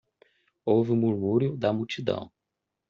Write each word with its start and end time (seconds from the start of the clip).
Houve 0.65 0.89
um 0.93 0.95
murmúrio 0.95 1.55
da 1.55 1.71
multidão. 1.71 2.31